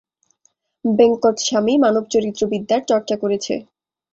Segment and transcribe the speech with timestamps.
[0.85, 3.53] বেঙ্কটস্বামী মানবচরিত্রবিদ্যার চর্চা করেছে।